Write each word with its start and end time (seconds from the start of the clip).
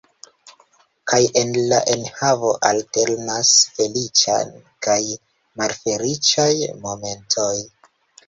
Kaj 1.09 1.17
en 1.41 1.51
la 1.73 1.81
enhavo 1.95 2.53
alternas 2.69 3.51
feliĉaj 3.75 4.39
kaj 4.87 4.97
malfeliĉaj 5.63 6.49
momentoj. 6.87 7.55